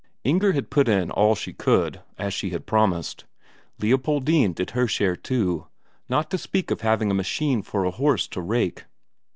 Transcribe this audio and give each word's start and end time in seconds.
Inger 0.23 0.53
had 0.53 0.71
put 0.71 0.87
in 0.87 1.11
all 1.11 1.35
she 1.35 1.53
could, 1.53 2.01
as 2.17 2.33
she 2.33 2.49
had 2.49 2.65
promised. 2.65 3.25
Leopoldine 3.79 4.51
did 4.53 4.71
her 4.71 4.87
share 4.87 5.15
too, 5.15 5.67
not 6.09 6.31
to 6.31 6.39
speak 6.39 6.71
of 6.71 6.81
having 6.81 7.11
a 7.11 7.13
machine 7.13 7.61
for 7.61 7.85
a 7.85 7.91
horse 7.91 8.27
to 8.29 8.41
rake. 8.41 8.85